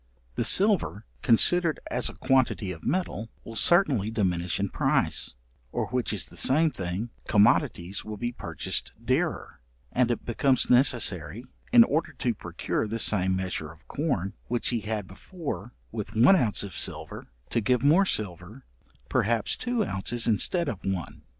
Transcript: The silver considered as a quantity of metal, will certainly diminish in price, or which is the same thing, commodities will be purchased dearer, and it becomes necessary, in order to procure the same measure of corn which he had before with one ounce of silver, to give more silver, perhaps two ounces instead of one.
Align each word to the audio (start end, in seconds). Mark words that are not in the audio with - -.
The 0.33 0.43
silver 0.45 1.05
considered 1.21 1.79
as 1.91 2.09
a 2.09 2.15
quantity 2.15 2.71
of 2.71 2.81
metal, 2.83 3.29
will 3.43 3.55
certainly 3.55 4.09
diminish 4.09 4.59
in 4.59 4.69
price, 4.69 5.35
or 5.71 5.89
which 5.89 6.11
is 6.11 6.25
the 6.25 6.35
same 6.35 6.71
thing, 6.71 7.11
commodities 7.27 8.03
will 8.03 8.17
be 8.17 8.31
purchased 8.31 8.93
dearer, 9.05 9.61
and 9.91 10.09
it 10.09 10.25
becomes 10.25 10.71
necessary, 10.71 11.45
in 11.71 11.83
order 11.83 12.13
to 12.13 12.33
procure 12.33 12.87
the 12.87 12.97
same 12.97 13.35
measure 13.35 13.71
of 13.71 13.87
corn 13.87 14.33
which 14.47 14.69
he 14.69 14.79
had 14.79 15.05
before 15.07 15.71
with 15.91 16.15
one 16.15 16.35
ounce 16.35 16.63
of 16.63 16.75
silver, 16.75 17.27
to 17.51 17.61
give 17.61 17.83
more 17.83 18.07
silver, 18.07 18.65
perhaps 19.07 19.55
two 19.55 19.85
ounces 19.85 20.25
instead 20.27 20.67
of 20.67 20.83
one. 20.83 21.21